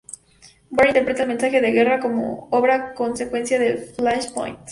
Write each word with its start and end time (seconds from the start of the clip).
Barry 0.71 0.87
interpreta 0.89 1.21
el 1.21 1.27
mensaje 1.27 1.61
de 1.61 1.71
guerra 1.71 1.99
como 1.99 2.47
otra 2.49 2.95
consecuencia 2.95 3.59
del 3.59 3.77
Flashpoint. 3.77 4.57